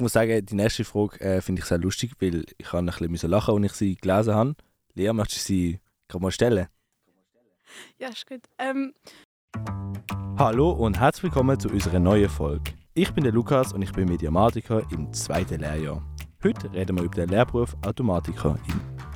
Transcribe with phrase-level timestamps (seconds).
[0.00, 3.30] Ich muss sagen, die nächste Frage äh, finde ich sehr lustig, weil ich ein bisschen
[3.30, 4.54] lachen als ich sie gelesen habe.
[4.94, 6.68] Lea, möchtest du sie gerade mal stellen?
[7.98, 8.40] Ja, ist gut.
[8.58, 8.94] Ähm.
[10.38, 12.72] Hallo und herzlich willkommen zu unserer neuen Folge.
[12.94, 16.02] Ich bin der Lukas und ich bin Mediamatiker im zweiten Lehrjahr.
[16.42, 18.58] Heute reden wir über den Lehrberuf Automatikerin.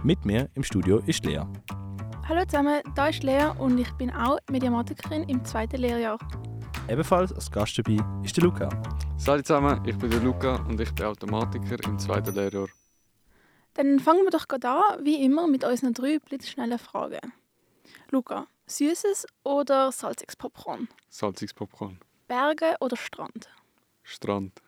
[0.02, 1.44] Mit mir im Studio ist Lea.
[2.28, 6.18] Hallo zusammen, da ist Lea und ich bin auch Mediamatikerin im zweiten Lehrjahr.
[6.88, 8.68] Ebenfalls als Gast dabei ist der Luca.
[9.16, 12.68] Salut zusammen, ich bin der Luca und ich bin Automatiker im zweiten Lehrjahr.
[13.72, 17.32] Dann fangen wir doch gerade an, wie immer, mit unseren drei blitzschnellen Fragen.
[18.10, 20.88] Luca, süßes oder salziges Popcorn?
[21.08, 21.98] Salziges Popcorn.
[22.28, 23.48] Berge oder Strand?
[24.02, 24.60] Strand.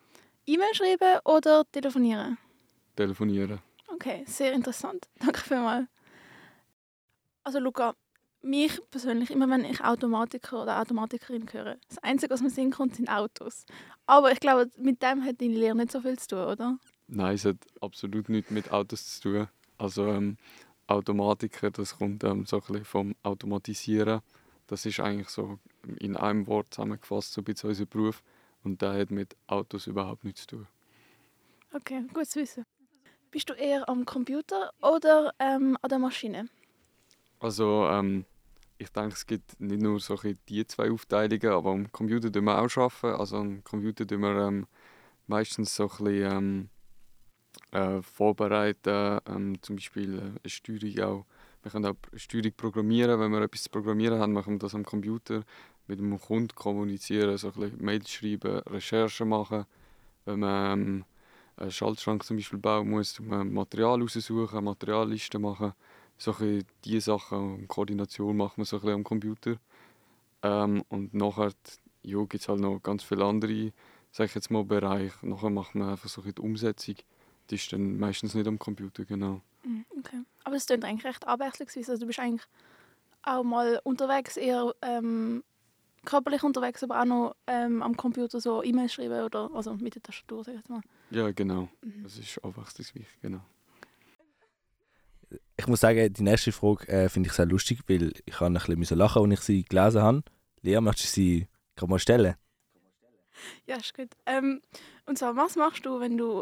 [0.47, 2.39] E-Mail schreiben oder telefonieren?
[2.97, 3.61] Telefonieren.
[3.89, 5.07] Okay, sehr interessant.
[5.19, 5.87] Danke vielmals.
[7.45, 7.95] Also Luca,
[8.47, 12.97] mich persönlich, immer wenn ich Automatiker oder Automatikerin höre, das Einzige, was mir Sinn kommt,
[12.97, 13.67] sind Autos.
[14.07, 16.79] Aber ich glaube, mit dem hat deine Lehre nicht so viel zu tun, oder?
[17.09, 19.49] Nein, es hat absolut nichts mit Autos zu tun.
[19.79, 20.37] Also ähm,
[20.87, 24.21] Automatiker, das kommt ähm, so ein bisschen vom Automatisieren.
[24.67, 25.59] Das ist eigentlich so
[25.99, 28.23] in einem Wort zusammengefasst, so ein bisschen unser Beruf.
[28.65, 30.67] Und der hat mit Autos überhaupt nichts zu tun.
[31.73, 32.65] Okay, gut zu wissen.
[33.31, 36.49] Bist du eher am Computer oder ähm, an der Maschine?
[37.39, 38.25] Also ähm,
[38.79, 42.59] ich denke, es gibt nicht nur so die zwei Aufteilungen, aber am Computer arbeiten wir
[42.59, 42.77] auch.
[42.77, 43.21] Arbeiten.
[43.21, 44.67] Also am Computer arbeiten wir ähm,
[45.27, 46.69] meistens so ein bisschen, ähm,
[47.73, 51.27] äh, vorbereiten, ähm, zum Beispiel eine Steuerung auch.
[51.63, 54.75] Wir können auch eine Steuerung programmieren, wenn wir etwas zu programmieren haben, machen wir das
[54.75, 55.43] am Computer.
[55.89, 59.67] Mit dem Kunden kommunizieren, so ein Mails schreiben, Recherchen machen.
[60.25, 61.05] Wenn man ähm,
[61.57, 65.73] einen Schaltschrank zum Beispiel bauen muss, Material raussuchen, Materiallisten machen
[66.19, 66.35] so
[66.85, 69.57] diese Sachen und Koordination macht man so ein am Computer.
[70.43, 71.53] Ähm, und nachher
[72.03, 73.73] ja, gibt es halt noch ganz viele andere
[74.17, 75.15] sag ich jetzt mal, Bereiche.
[75.27, 76.97] Nachher macht man einfach so die Umsetzung.
[77.51, 79.43] Die ist dann meistens nicht am Computer, genau.
[79.63, 80.23] Mm, okay.
[80.45, 81.93] Aber es klingt eigentlich recht abwechslungsweise.
[81.93, 82.47] Also du bist eigentlich
[83.23, 85.45] auch mal unterwegs, eher ähm,
[86.07, 90.03] körperlich unterwegs, aber auch noch ähm, am Computer so E-Mails schreiben oder also mit der
[90.03, 90.81] Tastatur, sag ich jetzt mal.
[91.11, 91.69] Ja, genau.
[91.83, 92.03] Mhm.
[92.03, 93.43] Das ist abwechslungsreich, genau
[95.57, 98.99] ich muss sagen, die nächste Frage äh, finde ich sehr lustig, weil ich ein bisschen
[98.99, 100.23] lachen als ich sie gelesen habe.
[100.63, 102.35] Lea, möchtest du sie gerade mal stellen?
[103.67, 104.11] Ja, ist gut.
[104.27, 104.63] Ähm,
[105.07, 106.41] und zwar, was machst du, wenn du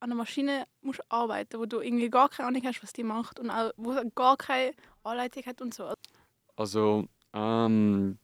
[0.00, 3.40] an einer Maschine musst arbeiten wo du irgendwie gar keine Ahnung hast, was die macht
[3.40, 5.94] und auch, wo gar keine Anleitung hat und so?
[6.56, 8.18] Also, ähm,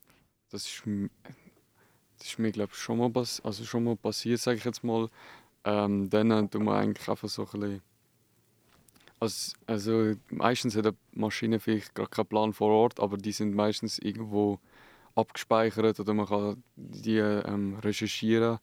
[0.51, 0.83] das ist,
[2.19, 5.09] das ist mir, glaube schon mal, also schon mal passiert, sage ich jetzt mal.
[5.65, 7.83] Ähm, dann tun wir eigentlich einfach so ein bisschen
[9.21, 13.55] also, also meistens hat eine Maschine vielleicht gar keinen Plan vor Ort, aber die sind
[13.55, 14.59] meistens irgendwo
[15.15, 18.59] abgespeichert oder man kann die ähm, recherchieren,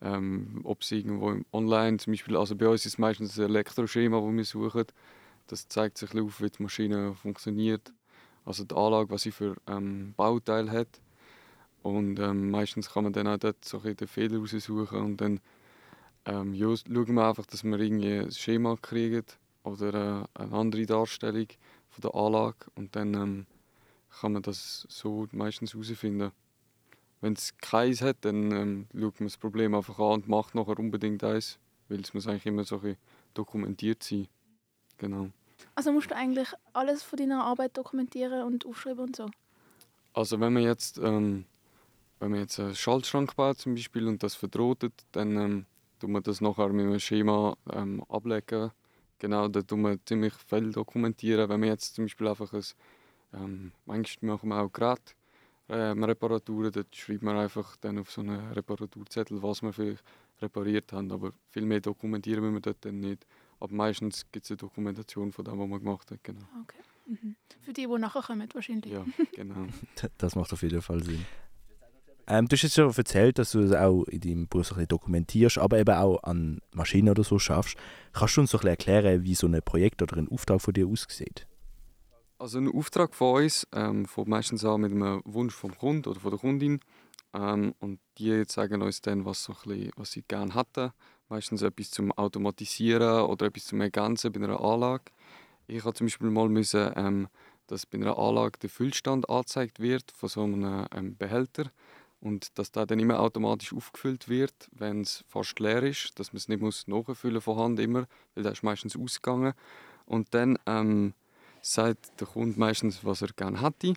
[0.00, 4.20] ähm, ob sie irgendwo online, zum Beispiel, also bei uns ist es meistens ein Elektroschema,
[4.20, 4.84] das wir suchen.
[5.48, 7.92] Das zeigt sich auf, wie die Maschine funktioniert,
[8.44, 11.00] also die Anlage, was sie für ähm, Bauteil hat.
[11.82, 15.40] Und ähm, meistens kann man dann auch dort so den Fehler raussuchen und dann
[16.26, 19.24] ähm, ja, schauen wir einfach, dass wir irgendwie ein Schema kriegen
[19.62, 21.46] oder äh, eine andere Darstellung
[21.90, 23.46] von der Anlage und dann ähm,
[24.20, 26.32] kann man das so meistens herausfinden.
[27.20, 30.78] Wenn es keins hat, dann ähm, schaut man das Problem einfach an und macht nachher
[30.78, 32.80] unbedingt eins, weil es muss eigentlich immer so
[33.34, 34.26] dokumentiert sein.
[34.98, 35.30] Genau.
[35.74, 39.30] Also musst du eigentlich alles von deiner Arbeit dokumentieren und aufschreiben und so?
[40.14, 41.44] Also wenn man jetzt, ähm,
[42.18, 45.66] wenn man jetzt einen Schaltschrank baut zum Beispiel und das verdrotet, dann ähm,
[46.00, 48.72] tut man das nachher mit einem Schema ähm, ablegen
[49.20, 51.48] Genau, da tun wir ziemlich viel dokumentieren.
[51.48, 52.64] Wenn wir jetzt zum Beispiel einfach ein,
[53.34, 55.02] ähm, manchmal machen wir auch gerade
[55.68, 60.02] ähm, Reparaturen, dort schreibt man einfach dann auf so einen Reparaturzettel, was wir vielleicht
[60.40, 61.12] repariert haben.
[61.12, 63.26] Aber viel mehr dokumentieren wir dort dann nicht.
[63.60, 66.24] Aber meistens gibt es eine Dokumentation von dem, was man gemacht hat.
[66.24, 66.40] Genau.
[66.62, 66.78] Okay.
[67.06, 67.36] Mhm.
[67.60, 68.92] Für die, die nachher kommen, wahrscheinlich.
[68.92, 69.04] Ja,
[69.34, 69.66] genau.
[70.18, 71.26] das macht auf jeden Fall Sinn.
[72.30, 75.58] Ähm, du hast jetzt schon erzählt, dass du es auch in deinem Beruf ein dokumentierst,
[75.58, 77.76] aber eben auch an Maschinen oder so schaffst.
[78.12, 80.86] Kannst du uns so ein erklären, wie so ein Projekt oder ein Auftrag von dir
[80.86, 81.48] aussieht?
[82.38, 86.20] Also ein Auftrag von uns ähm, fängt meistens an mit einem Wunsch vom Kunden oder
[86.20, 86.78] von der Kundin.
[87.34, 90.92] Ähm, und die sagen uns dann, was, so bisschen, was sie gerne hätten.
[91.28, 95.10] Meistens etwas zum Automatisieren oder etwas zum Ergänzen bei einer Anlage.
[95.66, 97.28] Ich habe zum Beispiel mal müssen, ähm,
[97.66, 101.72] dass bei einer Anlage der Füllstand angezeigt wird von so einem ähm, Behälter
[102.20, 106.38] und dass der dann immer automatisch aufgefüllt wird, wenn es fast leer ist, dass man
[106.38, 109.54] es nicht muss nachfüllen von Hand immer, weil der ist meistens ausgegangen.
[110.06, 111.14] Und dann ähm,
[111.62, 113.94] sagt der Kunde meistens, was er gerne hätte.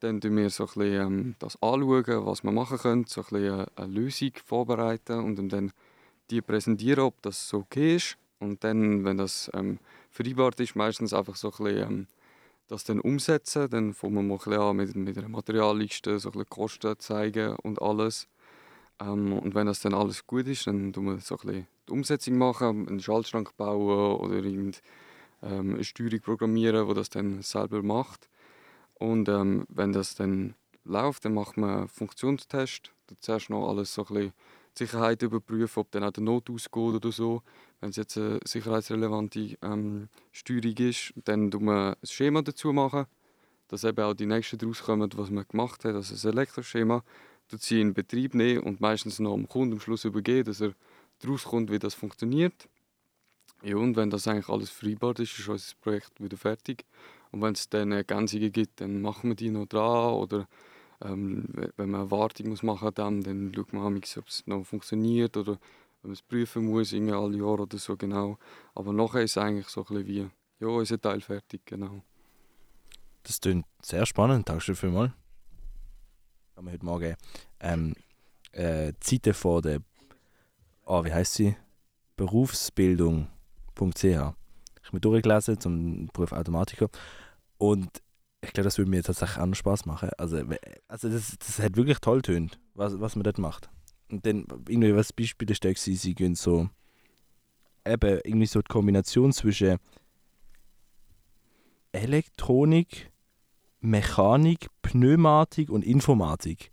[0.00, 3.26] Dann tun wir so ein bisschen, ähm, das anschauen, was wir machen können, so ein
[3.30, 5.72] bisschen eine, Lösung vorbereiten und dann
[6.30, 8.16] die präsentieren, ob das so okay ist.
[8.38, 9.78] Und dann, wenn das ähm,
[10.10, 12.06] vereinbart ist, meistens einfach so ein bisschen, ähm,
[12.68, 13.68] das dann umsetzen.
[13.70, 17.82] Dann fangen wir mal ein an mit, mit einer Materialliste, so ein Kosten zeigen und
[17.82, 18.28] alles.
[19.00, 22.38] Ähm, und wenn das dann alles gut ist, dann tun wir so ein die Umsetzung
[22.38, 24.82] machen, einen Schaltschrank bauen oder irgend,
[25.42, 28.28] ähm, eine Steuerung programmieren, die das dann selber macht.
[28.94, 30.54] Und ähm, wenn das dann
[30.84, 32.92] läuft, dann macht man einen Funktionstest.
[33.20, 34.32] Zuerst noch alles so ein bisschen
[34.78, 37.42] Sicherheit überprüfen, ob dann auch der Not ausgeht oder so.
[37.80, 43.06] Wenn es jetzt eine sicherheitsrelevante ähm, Steuerung ist, dann tun wir ein Schema dazu machen,
[43.68, 47.04] dass eben auch die nächsten daraus kommen, was man gemacht hat, also ein Elektroschema.
[47.48, 50.74] tut sie in Betrieb nehmen und meistens noch dem Kunden am Schluss übergeben, dass er
[51.20, 52.68] daraus kommt, wie das funktioniert.
[53.62, 56.84] Ja, und wenn das eigentlich alles vereinbart ist, ist unser Projekt wieder fertig.
[57.32, 60.14] Und wenn es dann Ergänzungen gibt, dann machen wir die noch dran.
[60.14, 60.48] Oder
[61.02, 61.44] ähm,
[61.76, 65.52] wenn man eine Wartung muss machen muss, dann schaut man, ob es noch funktioniert oder
[66.02, 68.38] wenn man es prüfen muss, alle Jahre oder so genau.
[68.74, 70.28] Aber nachher ist es eigentlich so ein wie,
[70.60, 72.02] ja, unser Teil fertig, genau.
[73.22, 75.12] Das klingt sehr spannend, danke vielmals.
[76.56, 77.16] Haben wir heute Morgen
[77.60, 77.94] ähm,
[78.52, 79.80] äh, Seite von der,
[80.86, 81.56] oh, wie heißt sie?
[82.16, 83.28] Berufsbildung
[83.80, 86.88] ich habe mir durchgelesen zum Beruf Automatiker.
[87.58, 88.02] Und
[88.40, 90.10] ich glaube, das würde mir tatsächlich auch noch Spaß machen.
[90.16, 90.42] Also,
[90.86, 93.68] also das, das hat wirklich toll tönt, was, was man dort macht.
[94.10, 96.68] Und dann, irgendwie, was Beispiel ist, sie, gehen so,
[97.86, 99.78] eben, irgendwie so die Kombination zwischen
[101.92, 103.10] Elektronik,
[103.80, 106.70] Mechanik, Pneumatik und Informatik.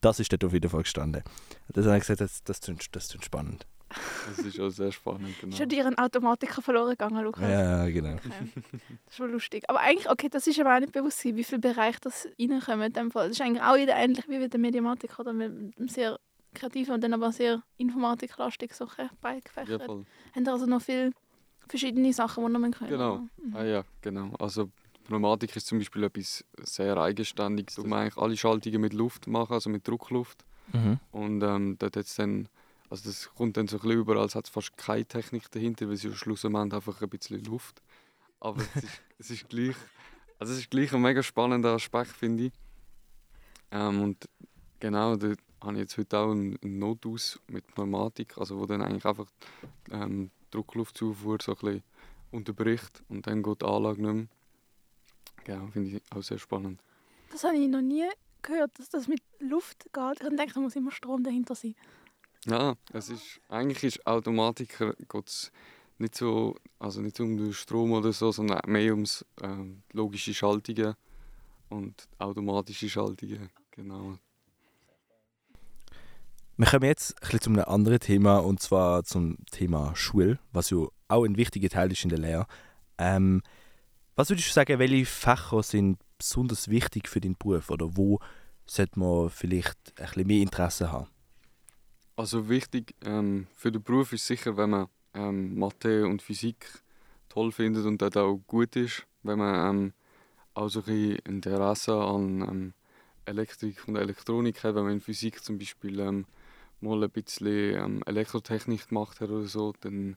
[0.00, 1.22] Das ist dort auf jeden Fall gestanden.
[1.68, 3.66] Das habe ich gesagt, das, das, das, das, das spannend.
[4.26, 5.54] Das ist auch sehr spannend, genau.
[5.56, 7.42] Schon dir ein Automatiker verloren gegangen, Lukas?
[7.42, 8.14] Ja, genau.
[8.14, 8.50] Okay.
[8.54, 9.64] Das ist schon lustig.
[9.68, 12.86] Aber eigentlich, okay, das ist aber auch nicht bewusst, wie viele Bereiche das reinkommen.
[12.86, 13.28] In dem Fall.
[13.28, 15.32] Das ist eigentlich auch wieder ähnlich wie der Mediamatik, oder?
[15.32, 16.18] Mit einem sehr
[16.54, 18.86] kreativen und dann aber sehr informatiklastig so
[19.20, 19.80] beigefächert.
[19.80, 20.04] Ja, voll.
[20.34, 21.12] Haben also noch viele
[21.68, 22.90] verschiedene Sachen, die man können.
[22.90, 23.16] Genau.
[23.42, 23.56] Mhm.
[23.56, 24.32] Ah, ja, genau.
[24.38, 24.70] Also
[25.04, 27.76] Pneumatik ist zum Beispiel etwas sehr eigenständiges.
[27.76, 30.44] Du eigentlich alle Schaltungen mit Luft machen, also mit Druckluft.
[30.72, 30.98] Mhm.
[31.12, 32.48] Und ähm, dort hat dann
[32.94, 35.88] also das kommt dann so ein bisschen über, als hat es fast keine Technik dahinter,
[35.88, 37.82] weil es am Schluss einfach ein bisschen Luft.
[38.38, 39.74] Aber es ist, es ist gleich,
[40.38, 42.52] also es ist gleich ein mega spannender Aspekt, finde ich.
[43.72, 44.28] Ähm, und
[44.78, 49.04] genau, da habe ich jetzt heute auch einen Notaus mit Pneumatik, also wo dann eigentlich
[49.04, 49.26] einfach
[49.90, 51.82] ähm, Druckluftzufuhr so ein bisschen
[52.30, 54.26] unterbricht und dann geht die Anlage nicht mehr.
[55.42, 56.80] Genau, finde ich auch sehr spannend.
[57.32, 58.08] Das habe ich noch nie
[58.42, 60.20] gehört, dass das mit Luft geht.
[60.20, 61.74] Ich denke, da muss immer Strom dahinter sein.
[62.46, 64.94] Ja, es ist, eigentlich ist Automatiker
[65.98, 70.94] nicht so, also nicht um den Strom oder so, sondern mehr um äh, logische Schaltungen
[71.70, 74.18] und automatische Schaltungen, genau.
[76.56, 80.70] Wir kommen jetzt ein bisschen zu einem anderen Thema und zwar zum Thema Schule, was
[80.70, 82.46] ja auch ein wichtiger Teil ist in der Lehre.
[82.96, 83.42] Ähm,
[84.14, 88.20] was würdest du sagen, welche Fächer sind besonders wichtig für deinen Beruf oder wo
[88.66, 91.08] sollte man vielleicht ein bisschen mehr Interesse haben?
[92.16, 96.66] Also wichtig ähm, für den Beruf ist sicher, wenn man ähm, Mathe und Physik
[97.28, 99.92] toll findet und das auch gut ist, wenn man ähm,
[100.54, 102.74] auch so ein Interesse an ähm,
[103.24, 106.26] Elektrik und Elektronik hat, wenn man in Physik zum Beispiel ähm,
[106.80, 110.16] mal ein bisschen ähm, Elektrotechnik gemacht hat oder so, dann,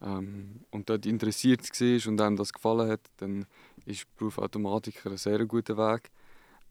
[0.00, 3.46] und dort interessiert war und einem das gefallen hat, dann
[3.86, 6.10] ist Beruf Automatiker ein sehr guter Weg.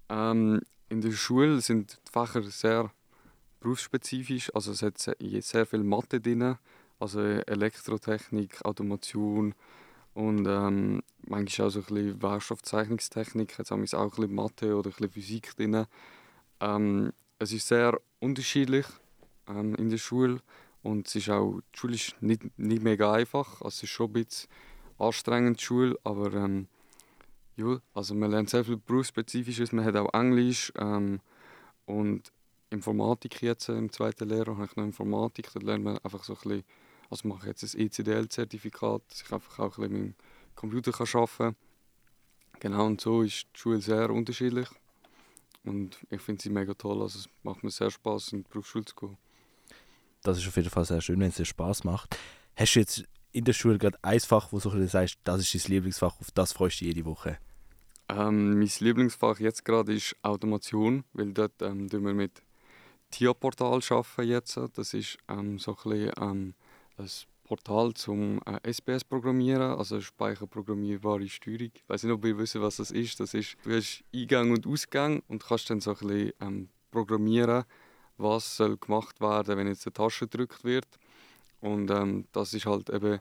[0.09, 2.91] In der Schule sind die Fächer sehr
[3.63, 4.53] berufsspezifisch.
[4.53, 6.58] Also es hat sehr viel Mathe drin,
[7.00, 9.55] also Elektrotechnik, Automation
[10.13, 14.75] und ähm, manchmal auch so ein bisschen Werkstoffzeichnungstechnik, jetzt haben wir auch ein bisschen Mathe
[14.75, 15.86] oder ein bisschen Physik drin.
[16.60, 18.86] Ähm, es ist sehr unterschiedlich
[19.48, 20.39] ähm, in der Schule
[20.84, 24.12] und es ist auch, die Schule ist nicht, nicht mega einfach, also es ist schon
[24.12, 24.50] ein bisschen
[25.00, 26.67] anstrengend die Schule, aber ähm,
[27.55, 31.22] ja, also man lernt sehr viel berufsspezifisches, man hat auch Englisch ähm,
[31.86, 32.32] und
[32.74, 36.39] Informatik jetzt im zweiten Lehrjahr, habe ich noch Informatik, da lernt man einfach so ein
[36.42, 36.63] bisschen,
[37.10, 40.15] also mache ich jetzt ein ECDL-Zertifikat, dass ich einfach auch ein bisschen mit dem
[40.56, 41.56] Computer kann arbeiten kann.
[42.60, 44.68] Genau, und so ist die Schule sehr unterschiedlich
[45.63, 48.86] und ich finde sie mega toll, also es macht mir sehr Spaß in die Berufsschule
[48.86, 49.18] zu gehen.
[50.24, 52.18] Das ist auf jeden Fall sehr schön, wenn es dir Spaß macht.
[52.56, 53.03] Hast du jetzt
[53.34, 56.53] in der Schule gerade ein Fach, wo du sagst, das ist dein Lieblingsfach, auf das
[56.53, 57.38] freust du jede Woche?
[58.10, 62.42] Ähm, mein Lieblingsfach jetzt gerade ist Automation, weil dort ähm, wir mit
[63.13, 64.60] TIA-Portal arbeiten jetzt.
[64.74, 66.53] Das ist ähm, so ein, bisschen, ähm,
[66.98, 67.10] ein
[67.43, 71.72] Portal zum äh, SPS programmieren, also speicherprogrammierbare Steuerung.
[71.75, 73.20] Ich weiß nicht, ob ihr wisst, was das ist.
[73.20, 77.65] Das ist, du hast Eingang und Ausgang und kannst dann so ein bisschen ähm, programmieren,
[78.17, 80.88] was soll gemacht werden, wenn jetzt eine Tasche gedrückt wird.
[81.62, 83.20] Und ähm, das ist halt eben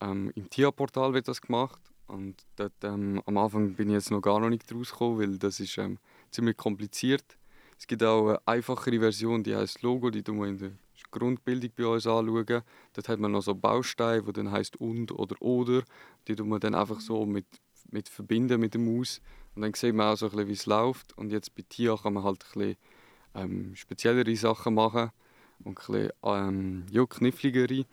[0.00, 1.80] ähm, im TIA-Portal wird das gemacht.
[2.08, 5.60] Und dort, ähm, am Anfang bin ich jetzt noch gar noch nicht rausgekommen, weil das
[5.60, 5.98] ist ähm,
[6.32, 7.36] ziemlich kompliziert.
[7.80, 10.72] Es gibt auch eine einfachere Version, die heißt Logo, die tun wir in der
[11.10, 12.62] Grundbildung bei uns anschauen.
[12.92, 15.82] Dort hat man noch so Bausteine, die dann heißt und oder oder.
[16.28, 17.46] Die tun wir dann einfach so mit,
[17.90, 19.22] mit verbinden mit der Maus.
[19.54, 21.16] Und dann sieht man auch so ein bisschen, wie es läuft.
[21.16, 22.76] Und jetzt bei TIA kann man halt ein bisschen
[23.34, 25.10] ähm, speziellere Sachen machen
[25.64, 27.86] und ein bisschen ähm, ja, kniffligere.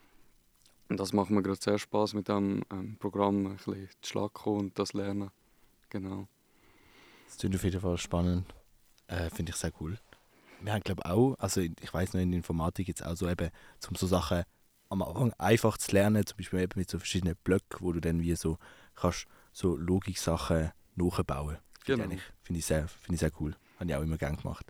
[0.90, 4.34] Und das macht mir gerade sehr Spaß mit dem ähm, Programm, ein bisschen zu Schlag
[4.34, 5.32] kommen und das lernen.
[5.90, 6.28] Genau.
[7.28, 8.54] Das klingt auf jeden Fall spannend.
[9.08, 9.98] Äh, Finde ich sehr cool.
[10.62, 13.50] Wir haben, glaube auch, also ich weiß noch, in der Informatik jetzt auch so eben,
[13.90, 14.44] um so Sachen
[14.90, 18.22] am Anfang einfach zu lernen, zum Beispiel eben mit so verschiedenen Blöcken, wo du dann
[18.22, 18.58] wie so
[18.96, 21.58] kannst so Logik-Sachen nachbauen.
[21.84, 22.16] Finde Genau.
[22.16, 23.56] ich, finde ich, sehr, finde ich sehr cool.
[23.80, 24.66] Habe ich auch immer gerne gemacht.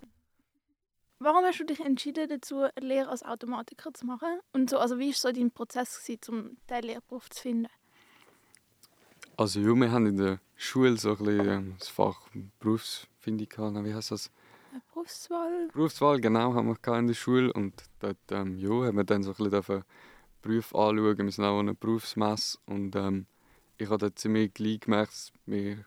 [1.20, 4.40] Warum hast du dich entschieden dazu, eine Lehre als Automatiker zu machen?
[4.54, 7.70] Und so, also wie war so dein Prozess, gewesen, um diesen Lehrberuf zu finden?
[9.36, 12.20] Also ja, wir haben in der Schule so ein bisschen ähm, das Fach
[12.60, 13.74] Berufsfindung gehabt.
[13.74, 14.32] Nein, Wie heißt das?
[14.94, 15.68] Berufswahl?
[15.74, 17.52] Berufswahl, genau, haben wir in der Schule.
[17.52, 19.84] Und dort ähm, ja, haben wir dann so ein bisschen dürfen
[20.42, 21.18] Berufe anschauen.
[21.18, 22.58] Wir sind auch an einer Berufsmesse.
[22.66, 23.26] Und ähm,
[23.78, 25.78] ich habe dort ziemlich gleich gemerkt, dass mich,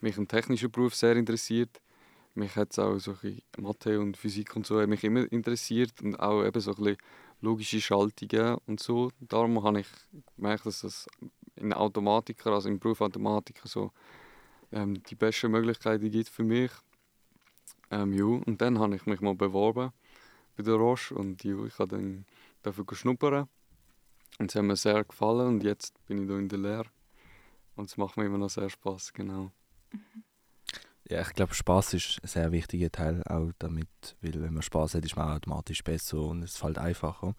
[0.00, 1.80] mich ein technischer Beruf sehr interessiert.
[2.34, 6.00] Mich hat es auch so ein Mathe und Physik und so hat mich immer interessiert.
[6.02, 6.96] Und auch eben so ein bisschen
[7.40, 9.10] logische Schaltungen und so.
[9.20, 9.88] Darum habe ich
[10.36, 11.06] gemerkt, dass das
[11.56, 13.92] in Automatiker, also im Beruf Automatiker, so
[14.72, 16.70] ähm, die besten Möglichkeiten gibt für mich.
[17.90, 19.92] Ähm, ja, und dann habe ich mich mal beworben
[20.56, 22.24] bei der Roche und ja, ich habe dann
[22.62, 23.48] dafür schnuppern.
[24.38, 26.84] Und es hat mir sehr gefallen und jetzt bin ich hier in der Lehre.
[27.76, 29.50] Und es macht mir immer noch sehr Spaß, genau.
[31.08, 33.88] Ja, ich glaube, Spaß ist ein sehr wichtiger Teil auch damit,
[34.20, 37.34] weil wenn man Spaß hat, ist man automatisch besser und es fällt einfacher.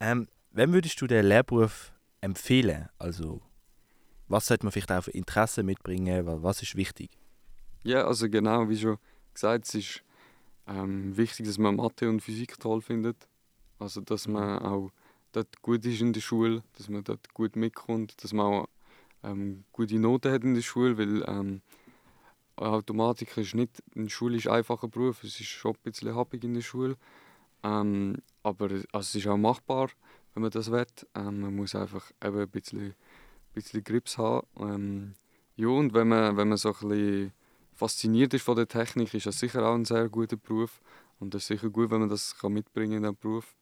[0.00, 2.88] Ähm, wem würdest du den Lehrberuf empfehlen?
[2.98, 3.40] Also,
[4.26, 6.26] was sollte man vielleicht auch für Interesse mitbringen?
[6.26, 7.10] Wa- Was ist wichtig?
[7.84, 8.98] Ja, also genau, wie schon
[9.34, 10.02] gesagt, es ist
[10.66, 13.28] ähm, wichtig, dass man Mathe und Physik toll findet.
[13.78, 14.90] Also, dass man auch
[15.32, 18.68] dort gut ist in der Schule, dass man dort gut mitkommt, dass man auch
[19.24, 21.62] ähm, gute Noten hat in der Schule, weil ähm,
[22.56, 26.60] Automatiker ist nicht ein schulisch einfacher Beruf, es ist schon ein bisschen happig in der
[26.60, 26.96] Schule.
[27.62, 29.88] Ähm, aber es- also es ist auch machbar,
[30.34, 30.86] wenn man das will.
[31.14, 32.94] Ähm, man muss einfach eben ein bisschen,
[33.54, 34.46] bisschen Grips haben.
[34.58, 35.14] Ähm,
[35.56, 37.32] ja, und wenn man, wenn man so ein bisschen
[37.74, 40.80] fasziniert ist von der Technik, ist das sicher auch ein sehr guter Beruf.
[41.18, 43.54] Und das ist sicher gut, wenn man das kann mitbringen in den Beruf.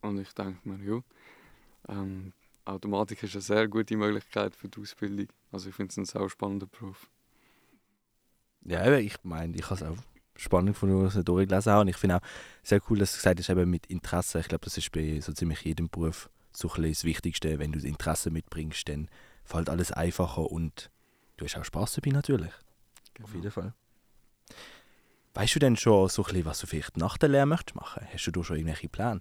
[0.00, 1.00] Und ich denke mir, ja,
[1.88, 2.32] ähm,
[2.64, 5.28] Automatik ist eine sehr gute Möglichkeit für die Ausbildung.
[5.52, 7.08] Also ich finde es ein sehr spannender Beruf.
[8.64, 9.96] Ja, ich meine, ich habe es auch
[10.36, 11.82] spannend was ich durchgelesen habe.
[11.82, 12.20] Und ich finde auch
[12.62, 14.40] sehr cool, dass du gesagt hast, eben mit Interesse.
[14.40, 17.58] Ich glaube, das ist bei so ziemlich jedem Beruf so ein das Wichtigste.
[17.58, 19.08] Wenn du das Interesse mitbringst, dann
[19.44, 20.90] fällt alles einfacher und
[21.36, 22.52] du hast auch Spaß dabei natürlich.
[23.22, 23.74] Auf jeden Fall.
[25.34, 28.06] Weißt du denn schon so ein bisschen, was du vielleicht nach der Lehre möchtest machen?
[28.12, 29.20] Hast du da schon irgendwelche Pläne?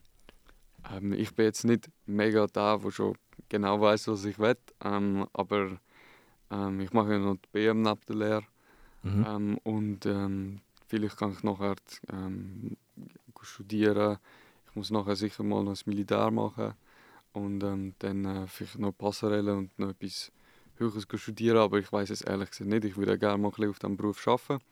[0.91, 3.17] Ähm, ich bin jetzt nicht mega da, wo schon
[3.49, 4.57] genau weiß, was ich will.
[4.83, 5.79] Ähm, aber
[6.51, 8.43] ähm, ich mache ja noch die BM neben der Lehre.
[9.01, 9.25] Mhm.
[9.27, 11.75] Ähm, und ähm, vielleicht kann ich nachher
[12.11, 12.77] ähm,
[13.41, 14.17] studieren.
[14.69, 16.73] Ich muss nachher sicher mal noch das Militär machen
[17.33, 17.93] und dann
[18.25, 20.31] äh, vielleicht noch Passerelle und noch etwas
[20.77, 21.57] Höheres studieren.
[21.57, 22.85] Aber ich weiß es ehrlich gesagt nicht.
[22.85, 24.63] Ich würde gerne mal auf diesem Beruf arbeiten,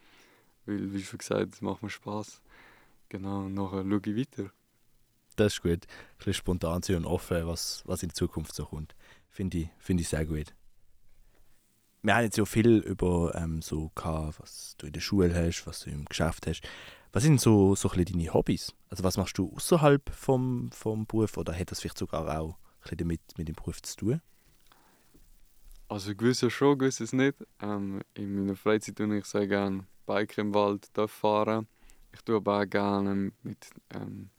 [0.65, 2.41] weil, wie schon gesagt, es macht mir Spaß.
[3.09, 4.51] Genau, nachher schaue ich weiter.
[5.35, 5.71] Das ist gut.
[5.71, 8.95] Ein bisschen spontan sein und offen, was, was in Zukunft so kommt.
[9.29, 10.53] Finde ich, finde ich sehr gut.
[12.03, 15.65] Wir haben jetzt ja viel über ähm, so gehabt, was du in der Schule hast,
[15.67, 16.61] was du im Geschäft hast.
[17.13, 18.73] Was sind so, so deine Hobbys?
[18.89, 22.81] Also was machst du außerhalb vom, vom Beruf oder hat das vielleicht sogar auch ein
[22.83, 24.21] bisschen damit mit dem Beruf zu tun?
[25.91, 27.35] Also gewisses schon, gewisses nicht.
[27.61, 31.67] Ähm, in meiner Freizeit tue ich sehr gerne Bike im Wald fahren.
[32.13, 34.29] Ich tue aber auch gerne mit ähm,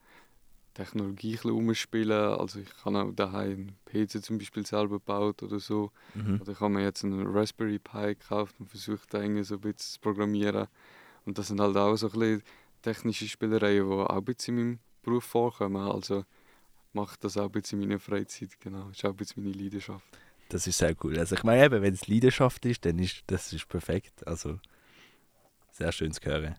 [0.73, 2.39] Technologie ein bisschen rumspielen.
[2.41, 5.91] Also ich habe auch daheim einen PC zum Beispiel selber gebaut oder so.
[6.15, 6.41] Mhm.
[6.41, 9.61] Oder ich habe mir jetzt einen Raspberry Pi gekauft und versucht da irgendwie so ein
[9.61, 10.69] bisschen zu programmieren.
[11.27, 12.43] Und das sind halt auch so ein bisschen
[12.81, 15.87] technische Spielereien, die auch ein bisschen in meinem Beruf vorkommen.
[15.87, 16.25] Also
[16.95, 18.59] mache ich das auch ein bisschen in meiner Freizeit.
[18.59, 20.17] Genau, das ist auch ein bisschen meine Leidenschaft.
[20.53, 21.19] Das ist sehr cool.
[21.19, 24.27] Also ich meine eben, wenn es Leidenschaft ist, dann ist das ist perfekt.
[24.27, 24.59] Also
[25.71, 26.57] sehr schön zu hören.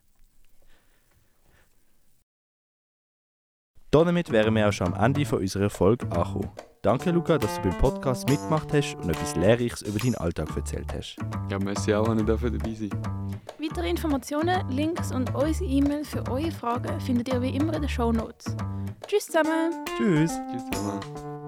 [3.92, 6.50] Damit wären wir auch schon am Ende von unserer Folge angekommen.
[6.82, 10.92] Danke Luca, dass du beim Podcast mitgemacht hast und etwas Lehrreiches über deinen Alltag erzählt
[10.92, 11.16] hast.
[11.48, 12.90] Ja, merci auch, dass ich dafür dabei sein
[13.60, 17.88] Weitere Informationen, Links und unsere E-Mail für eure Fragen findet ihr wie immer in den
[17.88, 18.56] Show Notes.
[19.06, 19.84] Tschüss zusammen.
[19.96, 20.32] Tschüss.
[20.50, 21.43] Tschüss zusammen.